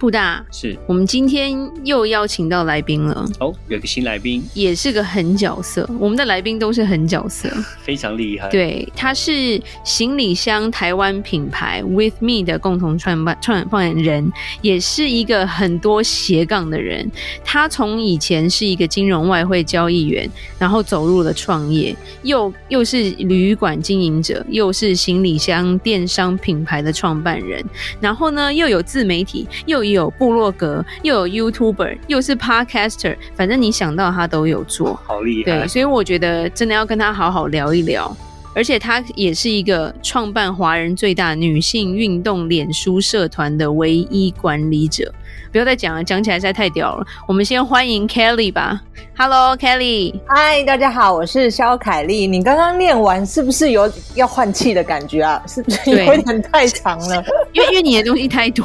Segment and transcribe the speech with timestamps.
[0.00, 5.86] 布大，是我们今天又邀请到来宾了哦，有个新来宾，也是个狠角色。
[5.98, 7.50] 我们的来宾都是狠角色，
[7.82, 8.48] 非常厉害。
[8.48, 17.10] 对，他是行李箱台湾品牌 With Me 的共同创办创办人，也是一个很多斜杠的人。
[17.44, 20.26] 他从以前是一个金融外汇交易员，
[20.58, 27.62] 然后走入了创业，又又是旅馆经营者，又是行李箱电商品牌的创办人，
[28.00, 30.00] 然后呢又有自媒体，又有。
[30.00, 35.58] 有部落格，又有 YouTuber，又是 Podcaster，反正你想到他都有做，好厉害。
[35.58, 38.16] 对，所以我觉得真的要跟他好好聊一聊。
[38.54, 45.12] 而且她也是一个创办华人最大女性运动脸书社团的唯一管理者。
[45.52, 47.04] 不要再讲了，讲起来实在太屌了。
[47.26, 48.80] 我们先欢迎 Kelly 吧。
[49.16, 50.14] Hello，Kelly。
[50.26, 52.26] 嗨，大家好，我是肖凯丽。
[52.26, 55.42] 你刚刚念完是不是有要换气的感觉啊？
[55.48, 57.22] 是不是有点太长了？
[57.52, 58.64] 因为因为你的东西太多，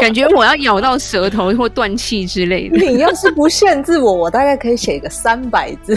[0.00, 2.76] 感觉我要咬到舌头或断气之类的。
[2.78, 5.96] 你要是不限制我，我大概可以写个三百字。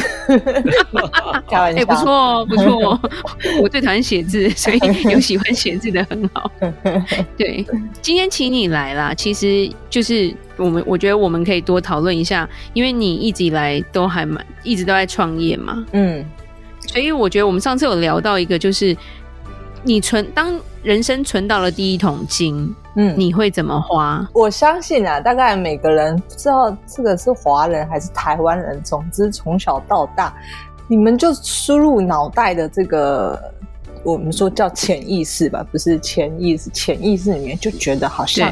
[1.48, 2.98] 开玩笑，哎，不错哦，不错哦。
[3.61, 4.80] 我最讨厌写字， 所以
[5.11, 6.52] 有喜欢写字的很好。
[7.38, 7.64] 对，
[8.02, 10.00] 今天请你来啦，其实就。
[10.00, 16.23] 就是我们，我觉得我们可以多讨论一下，因为你一直以来都还蛮一直都在创业嘛，嗯，
[16.88, 18.95] 所以我觉得我们上次有聊到一个，就是
[19.83, 24.25] 你存当人生存到了第一桶金，嗯，你会怎么花？
[24.33, 30.33] 我相信啊，大概每个人不知道这个是华人还是台湾人，总之从小到大，
[30.90, 33.40] 你们就输入脑袋的这个，
[34.04, 38.52] 我们说叫潜意识吧，不是潜意识，潜意识里面就觉得好像。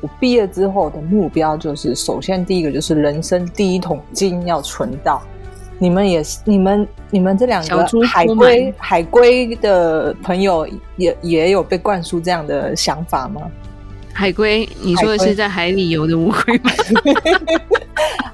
[0.00, 5.22] 我毕业之后的目标就是，首先第一个就是人生第一桶金要存到。
[5.78, 10.66] 你们也是，你们你们这两个海归海归的朋友
[10.96, 13.42] 也也有被灌输这样的想法吗？
[14.12, 16.70] 海龟，你说的是在海里游的乌龟吗？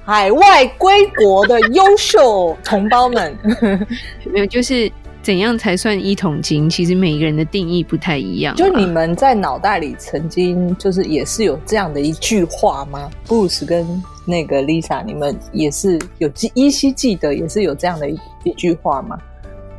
[0.07, 3.37] 海外归国的优秀 同胞们，
[4.33, 4.91] 没有，就是。
[5.23, 6.71] 怎样才算一桶金？
[6.71, 8.55] 其实每一个人的定义不太一样。
[8.55, 13.11] 就你们在脑袋里曾经就是也是有这样的一句话吗？
[13.27, 13.85] 布鲁斯跟
[14.25, 19.19] 那个 Lisa，你们也是有记依稀记得，也是有这样的一一句话吗？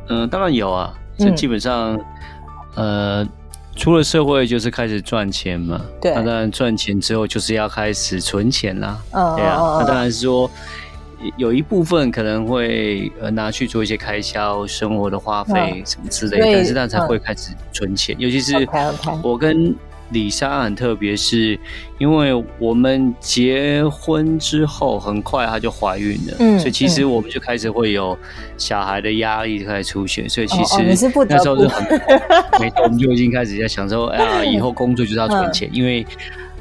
[0.08, 0.92] 嗯、呃，当然有啊。
[1.16, 1.98] 就基本上，
[2.76, 3.28] 嗯、呃，
[3.78, 5.80] 出了社会就是开始赚钱嘛。
[6.02, 6.12] 对。
[6.14, 8.98] 那当然赚钱之后就是要开始存钱啦。
[9.12, 9.78] 嗯，对啊。
[9.80, 10.50] 那当然是说。
[11.36, 18.14] 有一部分可能会呃拿去做一些开销、生活的花费什么之类但是那才会开始存钱。
[18.16, 18.54] 嗯、尤其是
[19.20, 19.74] 我跟
[20.10, 21.58] 里莎很特别，是
[21.98, 28.16] 因为我们结婚之后很快她就怀孕了，嗯，所以其实我们就开始会有
[28.56, 31.84] 小孩的压力开始出现，所以其实那时候就很，
[32.60, 36.06] 没错，我们就已经开始在想说，哎呀， 以后工作就是要存钱，嗯、因为。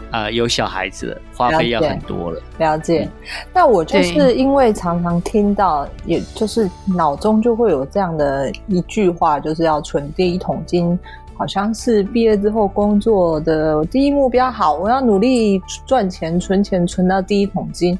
[0.09, 2.41] 啊、呃，有小孩子了，花费要很多了。
[2.59, 3.01] 了解。
[3.03, 3.11] 嗯、
[3.53, 10.97] 那我就是因为常常听到，也就是脑中就会有这样的一句话，就是要存第一桶金，
[11.37, 14.49] 好像是毕业之后工作的第一目标。
[14.49, 17.97] 好，我要努力赚钱、存钱，存到第一桶金。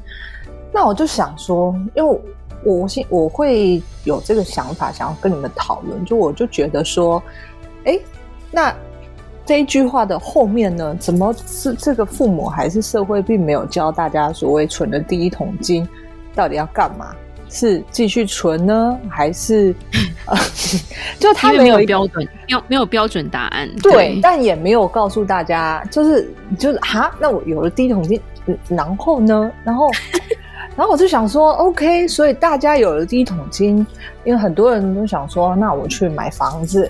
[0.74, 2.20] 那我就想说，因为
[2.64, 6.04] 我现我会有这个想法，想要跟你们讨论。
[6.04, 7.22] 就我就觉得说，
[7.84, 8.00] 哎，
[8.52, 8.74] 那。
[9.46, 15.88] 这一句话的后面呢，怎么是这个父母还是社会并没有教大家所谓存的第一桶金
[16.36, 17.16] 到底要干嘛？
[17.50, 19.74] 是继续存呢，还是
[21.20, 23.70] 就他没有标准，没有没有标准答案。
[23.82, 28.20] 对，对但也没有告诉大家，就是就是哈，那我有了第一桶金，
[28.68, 29.90] 然后呢，然后
[30.76, 33.86] 然后我就想说，OK，所以大家有了第一桶金，
[34.24, 36.90] 因为很多人都想说，那我去买房子。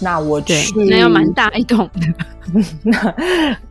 [0.00, 2.00] 那我去，那要蛮大一栋的。
[2.84, 3.14] 那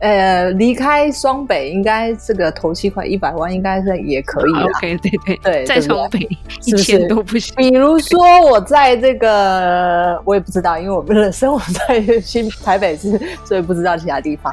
[0.00, 4.52] 呃，离开双北，应该这个头期款一百万，应该是也可以。
[4.52, 6.18] OK，对对对，在双北
[6.66, 7.54] 一千都不行。
[7.56, 14.52] 比如说，我在这个，我也不知道，因为我不是生活在新台北市，所以不知道其他地方。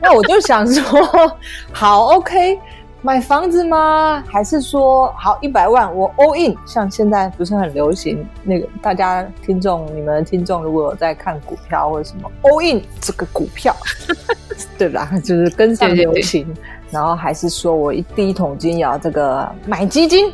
[0.00, 1.02] 那我就想说，
[1.72, 2.56] 好，OK。
[3.04, 4.24] 买房子吗？
[4.26, 6.56] 还是说好一百万我 all in？
[6.66, 13.76] 像现在不是很流行那个，大家听众，你们听众如果有在看股票或者什么 all in 这个股票，
[14.78, 15.12] 对吧？
[15.22, 16.46] 就是跟上流行。
[16.46, 16.62] 对对对，
[16.92, 20.32] 然后还是说我一第一桶金要这个买基金，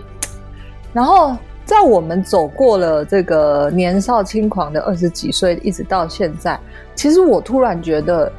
[0.93, 6.57] 然后在我们走过了这个年少轻狂的二十几岁，一直到现在，
[6.95, 8.31] 其实我突然觉得，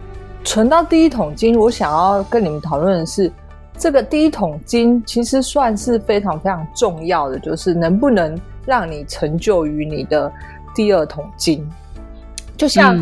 [0.46, 3.30] 存到第一桶金，我想要跟你们讨论的是，
[3.82, 10.32] 这个第一桶金其实算是非常非常重要的，就是能不能让你成就于你的
[10.76, 11.68] 第二桶金。
[12.56, 12.96] 就像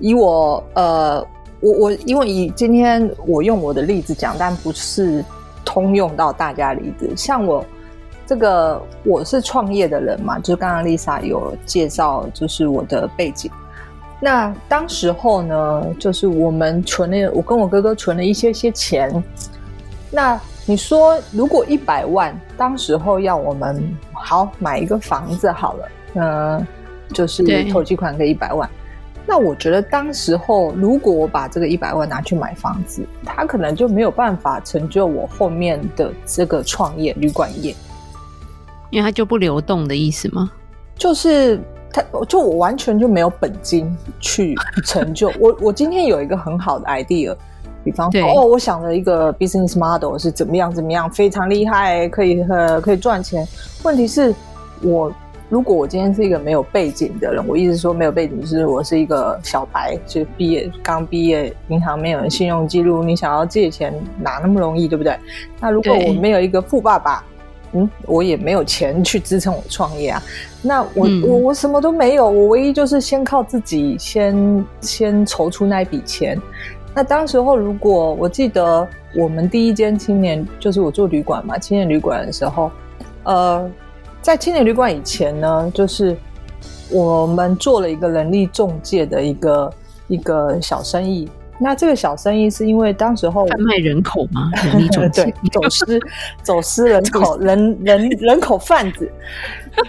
[0.00, 1.26] 以我、嗯、呃，
[1.60, 5.22] 我我因为以今天我用我的例子讲，但不是
[5.62, 7.62] 通用到大家的例子，像我。
[8.26, 13.50] 这个我是创业的人嘛，就是刚刚 Lisa 有介绍，就是我的背景。
[14.18, 19.22] 那当时候呢，就是我们存了，我跟我哥哥存了一些些钱。
[20.14, 26.66] 那你说，如果一百万，当时候要我们好买一个房子好了，嗯，
[27.12, 28.70] 就是投期款个一百万。
[29.26, 37.74] 那我觉得当时候，如果我把这个一百万拿去买房子，他可能就没有办法成就我后面的这个创业旅馆业。
[38.90, 40.52] 因为它就不流动的意思吗？
[40.96, 41.60] 就是
[41.92, 45.32] 他，就我完全就没有本金去成就。
[45.40, 47.34] 我我今天有一个很好的 idea，
[47.84, 53.46] 比方说哦，我想了一个 business model 是怎么样怎么样，非常厉害，可以呃可以赚钱。
[53.82, 54.34] 问题是，
[54.82, 55.12] 我
[55.48, 65.16] 如果我今天是一个没有背景的人，我一直说没有背景，就是我是一个小白，就是毕业刚毕业，银行没有信用记录，你想要借钱哪那么容易，对不对？
[65.60, 67.22] 那如果我没有一个富爸爸。
[67.76, 70.22] 嗯，我也没有钱去支撑我创业啊。
[70.62, 76.40] 那我、嗯、我我什么都没有，我唯一就是先靠自己先先筹出那一笔钱。
[76.94, 82.70] 那当时候，如果我记得我们第一间青年就是我做旅馆嘛，青年旅馆的时候，
[83.24, 83.68] 呃，
[84.22, 86.16] 在青年旅馆以前呢，就是
[86.90, 89.72] 我们做了一个人力中介的一个
[90.06, 91.28] 一个小生意。
[91.56, 94.50] 那这个小生意是因为当时候贩卖人口吗？
[94.64, 96.00] 人力中 介对，走私
[96.42, 99.10] 走私人口人人人口贩子。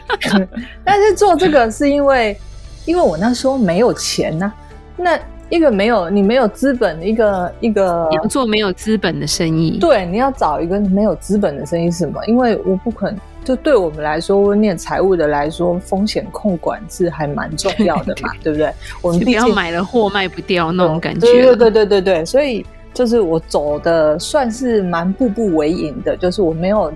[0.86, 2.40] 但是做这个是因为，
[2.86, 4.56] 因为我那时候没有钱呐、啊。
[4.98, 5.20] 那
[5.50, 9.78] 一个没有你没有资本的，一个一个你要做没有资本的生意。
[9.80, 12.20] 对，你要找一个没有资本的生意是什么？
[12.26, 13.20] 因为我不可能。
[13.44, 18.74] 就对我们来说，念财务的来说，风险控管是还蛮重要的嘛， 对不对？
[19.04, 21.20] 我们不要买了货卖不掉那种感觉。
[21.20, 26.92] 对对对对对对，所以就是我走的算是蛮步步为营的，就是我没有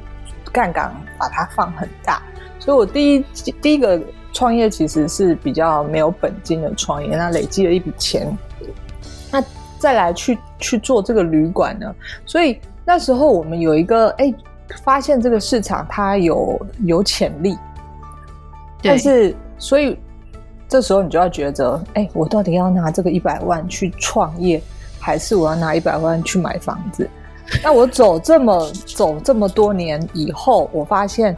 [0.51, 2.19] 杠杆把它放很大，
[2.57, 3.25] 所以我第一
[3.61, 4.01] 第一个
[4.33, 8.27] 创业其实是比较没有本金的创业，那累积了一笔钱，
[9.31, 9.43] 那
[9.77, 11.93] 再来去去做这个旅馆呢，
[12.25, 14.33] 所以那时候我们有一个哎。
[14.83, 17.57] 发现这个市场它有有潜力，
[18.83, 19.97] 但是所以
[20.67, 24.61] 这时候你就要抉择，哎，我到底要拿这个一百万去创业，
[24.99, 27.09] 还是我要拿一百万去买房子？
[27.63, 31.35] 那我走这么走这么多年以后，我发现。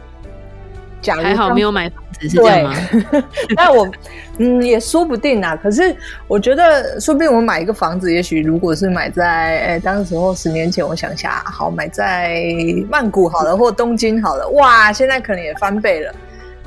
[1.03, 2.75] 还好没有买房子，是这样吗？
[3.55, 3.89] 那我
[4.37, 5.55] 嗯也说不定啊。
[5.55, 5.95] 可是
[6.27, 12.43] 我觉得，说不定我买一个房子，也许如果是买在哎，当时候十年前，我想下好买在
[12.89, 16.13] 曼谷好了，或东京好了，哇，现在可能也翻倍了。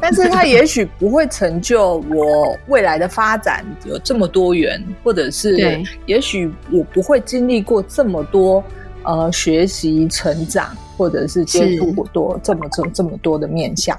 [0.01, 8.63] 但是它也许不会成就我未来的发展有这么多元，或者是也许我不会经历过这么多
[9.05, 13.99] 呃学习成长，或者是接触过多这么这这么多的面向。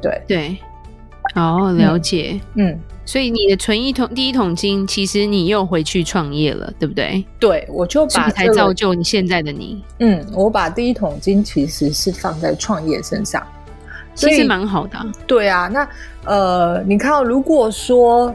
[0.00, 0.56] 对对，
[1.34, 7.24] 哦，了解，嗯，所以你的存一桶第一桶金，其实你又回去创业了，对不对？
[7.38, 9.82] 对，我就把、这个、才造就你现在的你。
[9.98, 13.46] 嗯，我把第一桶金其实是放在创业身上，
[14.14, 15.06] 其实蛮好的、啊。
[15.26, 15.88] 对啊，那
[16.24, 18.34] 呃，你看，如果说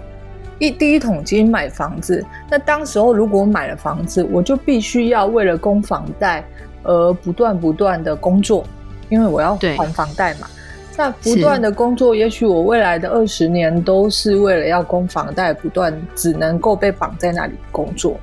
[0.60, 6.46] 一第一桶金买房子，那当时候如果我买了房子，我就必须要为了供房贷
[6.84, 8.64] 而不断不断的工作，
[9.10, 10.48] 因为我要还房贷嘛。
[10.98, 18.16] 那不断的工作，也许我未来的二十年都是为了要供房贷，不断只能够被绑在那里工作。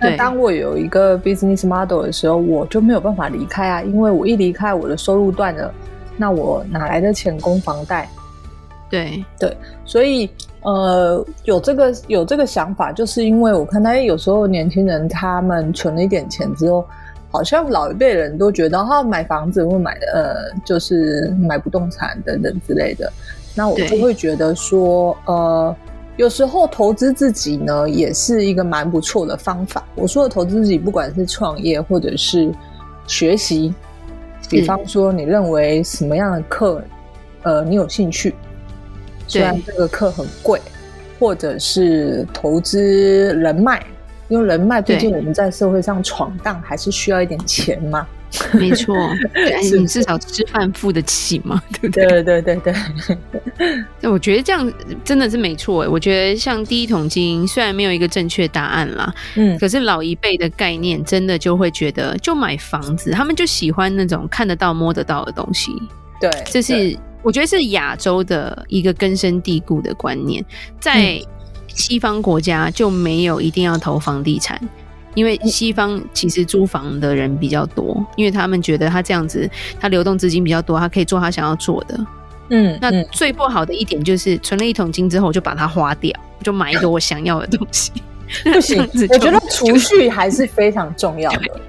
[0.00, 5.72] 那当我有一个 business model 的时候，我就没有办法离开啊，因为我一离开，我的收入断了，
[6.16, 8.08] 那我哪来的钱供房贷？
[8.88, 10.30] 对对，所以
[10.62, 16.84] 呃，有这个有这个想法，就是因为我看到，哎，有时候年轻人他们存了一点钱之后。
[17.34, 23.12] 好像老一辈人都觉得，哈，买房子或买呃，就是买不动产等等之类的。
[23.56, 25.74] 那我就会觉得说，呃，
[26.16, 29.84] 有时候投资自己呢，也是一个蛮不错的方法。
[29.96, 32.54] 我说的投资自己，不管是创业或者是
[33.08, 33.74] 学习，
[34.48, 36.80] 比方说你认为什么样的课，
[37.42, 38.32] 呃，你有兴趣，
[39.26, 40.60] 虽然这个课很贵，
[41.18, 43.84] 或者是投资人脉。
[44.28, 48.06] 因为人脉，毕竟我们在社会上闯荡，还是需要一点钱嘛。
[48.54, 48.96] 没错，
[49.78, 52.04] 你至少吃饭付得起嘛，对不对？
[52.04, 52.74] 对对对对
[54.00, 54.10] 对。
[54.10, 54.72] 我觉得这样
[55.04, 55.88] 真的是没错。
[55.88, 65.70] 我觉得像第一桶金，虽然没有一个正确答案啦，嗯，可是老一辈的概念真的就会觉得，就买房子，他们就喜欢那种看得到、摸得到的东西。
[66.20, 70.44] 对，这是我觉得是亚洲的一个根深蒂固的观念，
[70.80, 71.20] 在
[71.74, 74.60] 西方国家就没有一定要投房地产。
[75.14, 82.06] 因为西方其实租房的人比较多，因为他们觉得他这样子，他流动资金比较多，他可以做他想要做的。
[82.50, 86.12] 嗯，那最不好的一点就是存了一桶金之后就把它花掉，
[86.42, 87.92] 就买一个我想要的东西。
[88.42, 91.60] 不行， 我觉得储蓄还是非常重要的。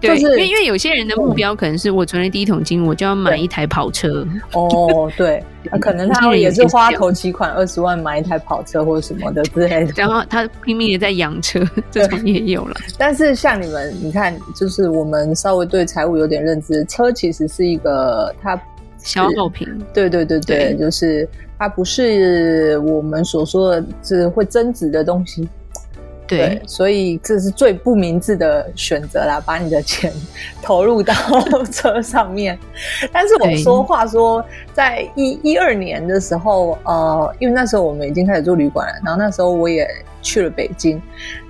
[0.00, 4.26] 对，因为因为有些人的目标可能是我存了第一桶金，我就要买一台跑车。
[4.52, 5.42] 哦，对，
[5.80, 9.92] 可能他也是花头期款二十万买一台跑车或者什么的之类的。
[9.96, 11.60] 然后他拼命的在养车，
[11.90, 12.76] 这种也有了。
[12.98, 18.60] 但是像你们，你看，就是我们稍微对财务有点认知，车其实是一个它
[18.98, 19.66] 消耗品。
[19.94, 21.26] 对对对对，对就是
[21.58, 25.48] 它不是我们所说的是会增值的东西。
[26.26, 30.12] 对，对，所以这是最不明智的选择啦，把你的钱
[30.60, 31.14] 投入到
[31.70, 32.58] 车上面。
[33.12, 39.88] 但是我说话说，在一一二年的时候，呃，因为那时候我们已经开始做旅馆了，然后那时候我也
[40.22, 41.00] 去了北京，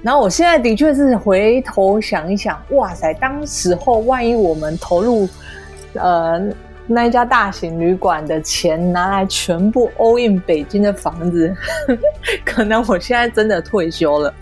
[0.03, 5.29] 然后我现在的确是回头想一想，哇塞，当时候万一我们投入，
[5.95, 6.43] 呃。
[6.89, 11.53] 那一家大型旅馆的钱拿来全部 all in 北京的房子，
[12.47, 14.33] 可能我现在真的退休了，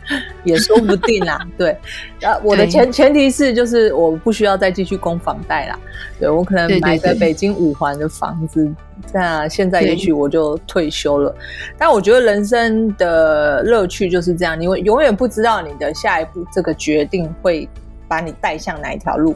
[0.45, 1.41] 也说不定啦。
[1.57, 1.77] 对，
[2.21, 5.79] 呃，我的前前提是就是我不需要再继续供房贷啦。
[6.21, 8.71] 对，我可能买个北京五环的房子，
[9.13, 11.35] 那现在也许我就退休了。
[11.79, 17.67] 但我觉得人生的乐趣就是这样，你会永远不知道你的下一步这个决定会
[18.07, 19.35] 把你带向哪一条路。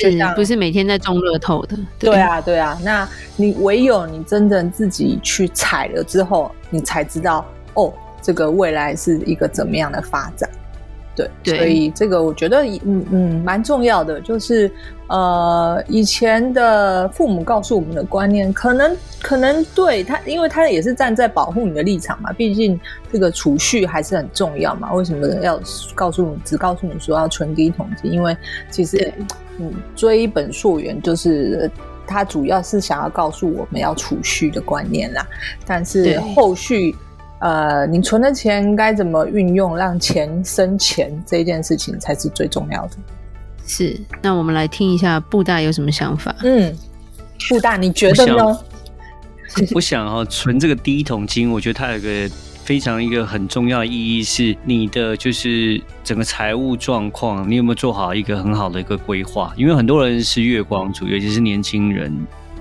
[0.00, 1.76] 是不是每天在中乐透的？
[1.98, 2.78] 对，对啊，对啊。
[2.82, 7.92] 那你唯有你真正自己去踩了之后，你才知道哦，
[8.22, 10.48] 这个未来是一个怎么样的发展。
[11.16, 14.70] 对，对，所以这个我觉得嗯嗯蛮重要的，就是
[15.08, 22.78] 呃以前的父母告诉我们的观念，可能可能对他，因为他也是站在保护你的立场嘛，毕竟
[23.12, 24.92] 这个储蓄还是很重要嘛。
[24.94, 25.60] 为什么要
[25.96, 28.12] 告诉你只告诉你说要存第一桶金？
[28.12, 28.34] 因为
[28.70, 29.12] 其实
[29.60, 31.70] 嗯追本溯源，就是
[32.06, 35.26] 他主要是想要告诉我们要储蓄的观念啦，
[35.66, 36.96] 但是后续。
[37.42, 42.90] 呃，你存的钱该怎么运用，让钱生钱这件事情才是最重要的。
[43.66, 46.36] 是，那我们来听一下布大有什么想法？
[46.42, 46.70] 嗯，
[47.48, 48.60] 布大你觉得呢？
[49.74, 52.30] 我想 哦，存这个第一桶金，我觉得它有个
[52.70, 59.52] 非常一个很重要的意义，是你的就是整个财务状况，你有没有做好一个很好的一个规划？
[59.56, 62.16] 因为很多人是月光族，尤其是年轻人，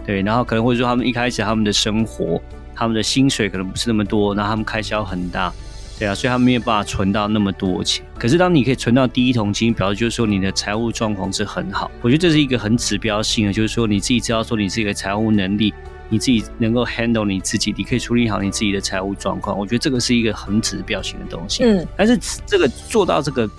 [0.08, 2.42] 对，然后可能会说他们一开始他们的生活。
[2.74, 5.54] 他们的薪水可能不是那么多，然后他们开销很大，
[6.00, 8.04] 对啊，所以他们没有办法存到那么多钱。
[8.18, 11.92] 可是当你可以存到第一桶金，表示就是说你的财务状况是很好。
[12.02, 15.72] 我觉得这是一个很指标性的，就是说你自己知道说你自己的财务能力，
[16.10, 19.58] 你自己能够 handle 你自己，你可以处理好你自己的财务状况。
[19.58, 21.64] 我觉得这个是一个很指标性的东西。
[21.64, 23.50] 嗯，但是这个做到这个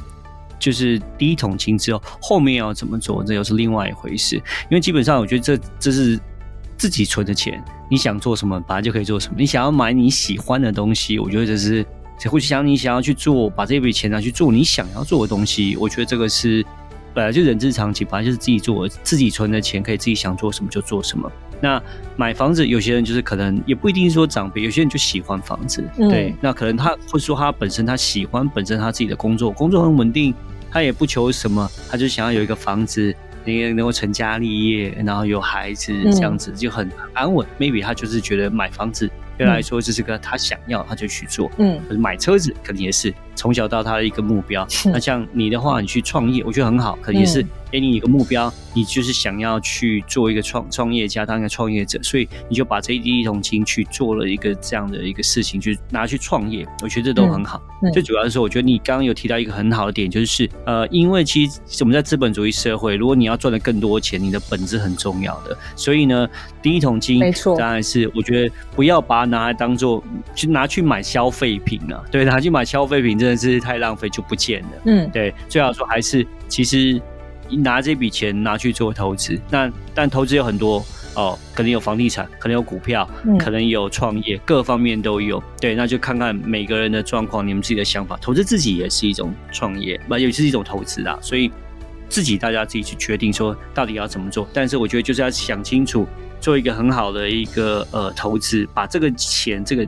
[0.59, 4.37] 就是第一桶金之后，后面要怎么做，这又是另外一回事。
[4.37, 6.19] 因为基本上我觉得这这是。
[6.81, 9.35] 自己存的钱，你想做什么，本来就可以做什么。
[9.39, 11.85] 你想要买你喜欢的东西，我觉得这是，
[12.25, 16.65] 或者想你想要去做，把这笔钱拿去做你想要做的东西，我觉得这个是
[17.13, 21.31] 本来就人之常情，本来就是自己做，自己存的钱可以自己想做什么就做什么。
[21.61, 21.83] 那
[22.17, 30.35] 买房子，有些人就是可能也不一定是说长辈，有些人就喜欢房子，嗯、对，那可能他或者说他本身他喜欢本身他自己的工作，工作很稳定，
[30.71, 33.15] 他也不求什么，他就想要有一个房子。
[33.43, 37.45] 你能够成家立业，然后有孩子，这样子就很安稳。
[37.59, 39.11] Maybe 他就是觉得买房子
[39.41, 41.51] 对他来说这是个他想要，他就去做。
[41.59, 44.67] 嗯，可是买车子可能也是从小到他的一个目标。
[44.87, 56.67] 那像你的话，你去创业，我觉得很好，可能也是给你一个目标，你就是想要去做一个创创业家，当一个创业者，所以你就把这一第一桶金去做了一个这样的一个事情，去拿去创业。
[56.83, 57.63] 我觉得这都很好。
[57.95, 65.57] 最主要的是，我觉得你刚刚有提到一个很好的点，就是呃，因为其实我们在资本主义社会，如果你要赚的更多钱，你的本质很重要的。
[65.77, 66.29] 所以呢，
[66.63, 70.03] 第一桶金，没错，当然是我觉得不要把它拿来当做
[70.35, 72.05] 去拿去买消费品了。
[72.11, 74.69] 对，拿去买消费品真的是太浪费，就不见了。
[74.85, 77.01] 嗯，对，最好说还是其实
[77.51, 79.41] 拿这笔钱拿去做投资。
[79.51, 80.85] 那但投资有很多。
[81.17, 85.43] 哦，可能有房地产，可能有股票，嗯、可能有创业，各方面都有。
[85.61, 88.17] 对，那就看看每个人的状况，你们自己的想法。
[88.23, 91.19] 投资自己也是一种创业，那，也是一种投资啊。
[91.21, 91.51] 所以，
[92.11, 94.47] 自己大家自己去决定说到底要怎么做。
[94.53, 96.07] 但是我觉得就是要想清楚，
[96.41, 99.87] 做一个很好的一个呃投资，把这个钱这个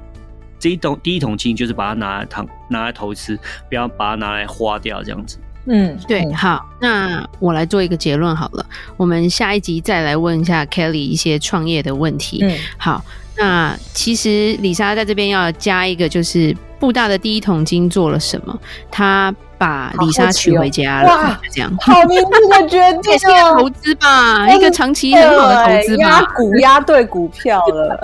[0.59, 3.37] 这一桶第一桶金就是把它拿来投拿来投资，
[3.69, 5.37] 不要把它拿来花掉这样子。
[5.67, 8.65] 嗯，对，好，那我来做一个结论好了。
[8.97, 12.39] 我们下一集再来问一下 Kelly 一些创业的问题。
[12.43, 13.05] 嗯，好，
[13.37, 18.59] 那其实李莎在这边要加一个，就是布大的第一桶金做了什么？
[18.91, 19.35] 他。
[19.63, 27.97] 把李莎娶回家了，哇，这样好明智的决 定，是一个投资吧，一个长期很好的投资吧，押股 押对股票了，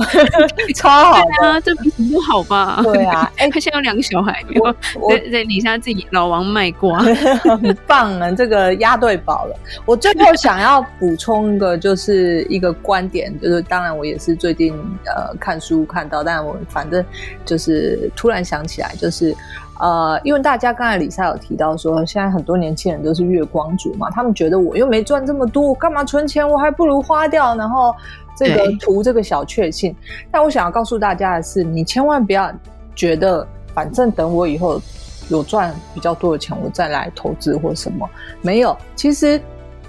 [0.76, 2.80] 超好啊，这比不好吧？
[2.84, 4.72] 对啊， 哎，他现在有两个小孩，没有
[5.10, 9.56] 在在里莎自己老王卖瓜，很棒啊，这个押对宝了。
[9.84, 14.72] 我最后想要补充一个，就是一个观点，就是当然我也是最近
[15.06, 17.04] 呃看书看到，但我反正
[17.44, 19.34] 就是突然想起来，就是。
[19.78, 26.48] 呃，因为大家刚才李莎有提到说，现在很多年轻人都是月光族嘛，他们觉得我又没赚这么多，我干嘛存钱？
[26.48, 27.94] 我还不如花掉，然后
[28.36, 29.94] 这个图这个小确幸。
[30.32, 32.52] 但我想要告诉大家的是，你千万不要
[32.96, 34.80] 觉得，反正等我以后
[35.28, 38.08] 有赚比较多的钱，我再来投资或什么。
[38.42, 39.40] 没有，其实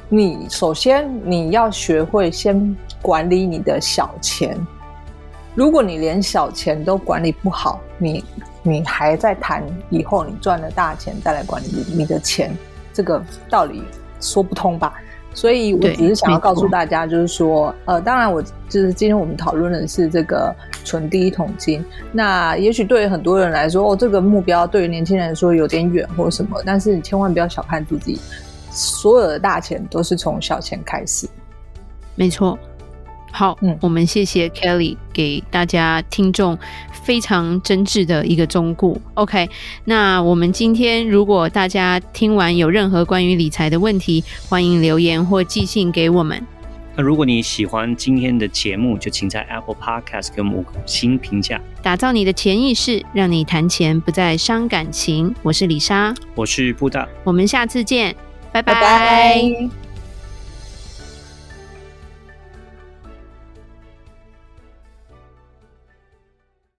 [0.07, 4.55] 你首先你要学会先管理你的小钱。
[5.55, 8.23] 如果你连小钱都管理不好，你。
[8.69, 12.55] 你还在谈以后你赚了大钱再来管理你的钱，
[12.93, 13.83] 这个道理
[14.21, 14.93] 说不通吧？
[15.33, 21.85] 所以我只是想要告诉大家，就是说，呃，当然我就是今天我们讨论的是这个存第一桶金。
[22.11, 28.19] 那也许对于很多人来说，哦，这个目标对于年轻人来说有点远或什么，但是你千万不要小看自己，
[28.71, 31.29] 所有的大钱都是从小钱开始。
[32.15, 32.57] 没错。
[33.31, 36.57] 好，嗯，我们谢谢 Kelly 给大家听众
[37.09, 38.95] 非常真挚的一个忠告。
[39.15, 39.49] OK，
[39.85, 46.39] 那我们今天如果大家听完有任何关于理财的问题，欢迎留言或寄信给我们。
[46.95, 51.59] 那如果你喜欢今天的节目，就请在 Apple Podcast 给我们五星评价。
[51.81, 55.33] 打造你的潜意识，让你谈钱不再伤感情。
[55.41, 58.15] 我是李莎，我是布大，我们下次见，
[58.51, 58.75] 拜拜。
[58.75, 59.88] 拜拜。